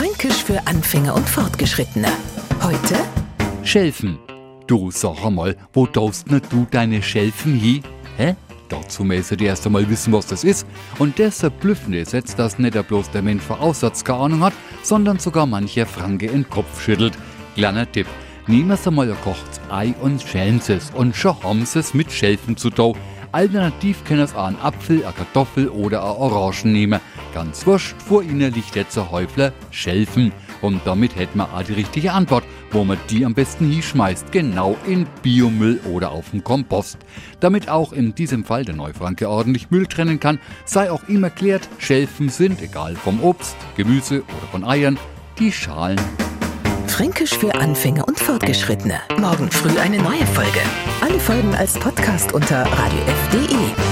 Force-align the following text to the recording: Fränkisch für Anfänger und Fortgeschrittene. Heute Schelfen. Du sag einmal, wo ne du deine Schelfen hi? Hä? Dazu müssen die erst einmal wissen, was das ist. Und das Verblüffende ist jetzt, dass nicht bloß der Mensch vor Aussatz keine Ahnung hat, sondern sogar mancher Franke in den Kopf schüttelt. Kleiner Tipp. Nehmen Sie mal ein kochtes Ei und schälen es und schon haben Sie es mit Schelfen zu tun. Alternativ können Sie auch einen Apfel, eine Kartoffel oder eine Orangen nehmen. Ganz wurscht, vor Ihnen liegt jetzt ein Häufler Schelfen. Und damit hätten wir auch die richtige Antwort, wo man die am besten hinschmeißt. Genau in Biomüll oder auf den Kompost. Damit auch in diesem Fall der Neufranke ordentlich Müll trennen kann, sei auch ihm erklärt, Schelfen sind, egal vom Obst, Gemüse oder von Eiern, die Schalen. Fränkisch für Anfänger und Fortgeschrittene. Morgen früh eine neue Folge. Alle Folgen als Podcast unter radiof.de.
Fränkisch 0.00 0.42
für 0.44 0.66
Anfänger 0.66 1.14
und 1.14 1.28
Fortgeschrittene. 1.28 2.08
Heute 2.62 2.96
Schelfen. 3.64 4.18
Du 4.66 4.90
sag 4.90 5.22
einmal, 5.22 5.58
wo 5.74 5.84
ne 5.84 6.40
du 6.48 6.66
deine 6.70 7.02
Schelfen 7.02 7.60
hi? 7.60 7.82
Hä? 8.16 8.34
Dazu 8.70 9.04
müssen 9.04 9.36
die 9.36 9.44
erst 9.44 9.66
einmal 9.66 9.90
wissen, 9.90 10.14
was 10.14 10.26
das 10.26 10.42
ist. 10.42 10.66
Und 10.98 11.18
das 11.18 11.40
Verblüffende 11.40 11.98
ist 11.98 12.14
jetzt, 12.14 12.38
dass 12.38 12.58
nicht 12.58 12.88
bloß 12.88 13.10
der 13.10 13.20
Mensch 13.20 13.42
vor 13.42 13.60
Aussatz 13.60 14.02
keine 14.02 14.20
Ahnung 14.20 14.42
hat, 14.42 14.54
sondern 14.82 15.18
sogar 15.18 15.44
mancher 15.44 15.84
Franke 15.84 16.28
in 16.28 16.44
den 16.44 16.48
Kopf 16.48 16.80
schüttelt. 16.80 17.12
Kleiner 17.54 17.92
Tipp. 17.92 18.06
Nehmen 18.46 18.78
Sie 18.78 18.90
mal 18.90 19.10
ein 19.10 19.20
kochtes 19.20 19.60
Ei 19.68 19.94
und 20.00 20.22
schälen 20.22 20.62
es 20.66 20.90
und 20.92 21.14
schon 21.14 21.42
haben 21.42 21.66
Sie 21.66 21.78
es 21.78 21.92
mit 21.92 22.10
Schelfen 22.10 22.56
zu 22.56 22.70
tun. 22.70 22.96
Alternativ 23.32 24.04
können 24.04 24.26
Sie 24.26 24.36
auch 24.36 24.46
einen 24.46 24.60
Apfel, 24.60 25.04
eine 25.04 25.12
Kartoffel 25.12 25.68
oder 25.68 26.02
eine 26.02 26.16
Orangen 26.16 26.72
nehmen. 26.72 27.00
Ganz 27.32 27.64
wurscht, 27.66 27.94
vor 28.02 28.22
Ihnen 28.22 28.52
liegt 28.52 28.74
jetzt 28.74 28.98
ein 28.98 29.10
Häufler 29.10 29.52
Schelfen. 29.70 30.32
Und 30.62 30.80
damit 30.84 31.16
hätten 31.16 31.38
wir 31.38 31.54
auch 31.54 31.62
die 31.62 31.74
richtige 31.74 32.12
Antwort, 32.12 32.44
wo 32.72 32.84
man 32.84 32.98
die 33.08 33.24
am 33.24 33.34
besten 33.34 33.70
hinschmeißt. 33.70 34.32
Genau 34.32 34.76
in 34.86 35.06
Biomüll 35.22 35.80
oder 35.90 36.10
auf 36.10 36.30
den 36.30 36.42
Kompost. 36.42 36.98
Damit 37.38 37.68
auch 37.68 37.92
in 37.92 38.14
diesem 38.14 38.44
Fall 38.44 38.64
der 38.64 38.74
Neufranke 38.74 39.28
ordentlich 39.28 39.70
Müll 39.70 39.86
trennen 39.86 40.18
kann, 40.18 40.40
sei 40.64 40.90
auch 40.90 41.08
ihm 41.08 41.22
erklärt, 41.22 41.68
Schelfen 41.78 42.28
sind, 42.28 42.60
egal 42.60 42.96
vom 42.96 43.22
Obst, 43.22 43.56
Gemüse 43.76 44.22
oder 44.22 44.48
von 44.50 44.64
Eiern, 44.64 44.98
die 45.38 45.52
Schalen. 45.52 46.00
Fränkisch 46.88 47.38
für 47.38 47.54
Anfänger 47.54 48.06
und 48.06 48.18
Fortgeschrittene. 48.18 49.00
Morgen 49.18 49.50
früh 49.50 49.78
eine 49.78 49.98
neue 49.98 50.26
Folge. 50.26 50.60
Alle 51.10 51.18
Folgen 51.18 51.54
als 51.56 51.76
Podcast 51.76 52.32
unter 52.34 52.62
radiof.de. 52.62 53.89